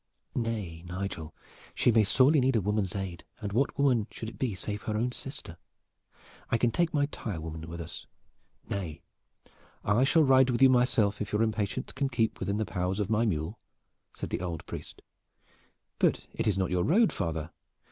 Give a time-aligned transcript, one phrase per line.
[0.33, 1.31] "Nay, Nigel,
[1.75, 4.97] she may sorely need a woman's aid, and what woman should it be save her
[4.97, 5.57] own sister?
[6.49, 8.07] I can take my tire woman with us."
[8.67, 9.03] "Nay,
[9.83, 13.11] I shall ride with you myself if your impatience can keep within the powers of
[13.11, 13.59] my mule,"
[14.15, 15.03] said the old priest.
[15.99, 17.51] "But it is not your road, father?"